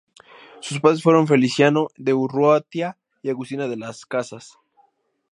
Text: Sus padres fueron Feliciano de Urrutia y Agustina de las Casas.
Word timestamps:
Sus 0.61 0.79
padres 0.79 1.03
fueron 1.03 1.27
Feliciano 1.27 1.89
de 1.95 2.11
Urrutia 2.15 2.97
y 3.21 3.29
Agustina 3.29 3.67
de 3.67 3.77
las 3.77 4.07
Casas. 4.07 4.57